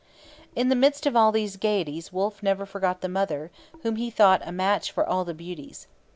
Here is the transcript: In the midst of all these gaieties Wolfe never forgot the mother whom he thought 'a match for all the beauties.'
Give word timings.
In 0.55 0.69
the 0.69 0.75
midst 0.75 1.05
of 1.05 1.15
all 1.15 1.31
these 1.31 1.57
gaieties 1.57 2.11
Wolfe 2.11 2.41
never 2.41 2.65
forgot 2.65 3.01
the 3.01 3.07
mother 3.07 3.51
whom 3.83 3.97
he 3.97 4.09
thought 4.09 4.41
'a 4.43 4.51
match 4.51 4.91
for 4.91 5.05
all 5.07 5.23
the 5.23 5.35
beauties.' 5.35 5.85